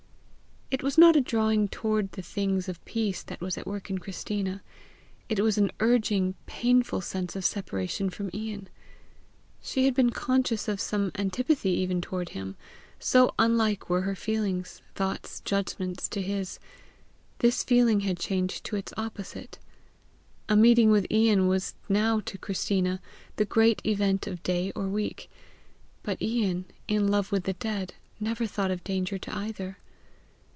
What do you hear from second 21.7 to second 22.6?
now to